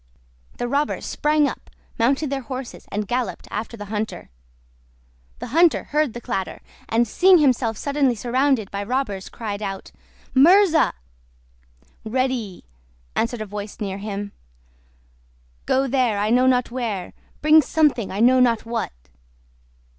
[0.57, 1.69] The robbers sprang up,
[1.99, 4.31] mounted their horses, and galloped after the hunter.
[5.37, 9.91] The hunter heard the clatter, and seeing himself suddenly surrounded by robbers, cried out—
[10.35, 10.93] "Murza!"
[12.03, 12.65] "Ready!"
[13.15, 14.31] answered a voice near him.
[15.67, 17.13] "Go there, I know not where;
[17.43, 18.91] bring something, I know not what."